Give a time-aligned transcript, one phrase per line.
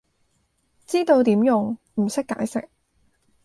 [0.87, 2.67] 知道點用，唔識解釋